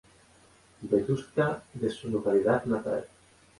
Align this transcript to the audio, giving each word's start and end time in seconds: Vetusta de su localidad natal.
Vetusta 0.81 1.59
de 1.75 1.87
su 1.91 2.09
localidad 2.09 2.65
natal. 2.65 3.05